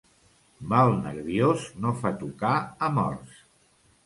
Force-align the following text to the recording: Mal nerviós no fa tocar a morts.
Mal 0.71 0.93
nerviós 1.01 1.67
no 1.83 1.93
fa 2.01 2.13
tocar 2.25 2.55
a 2.89 2.91
morts. 2.97 3.45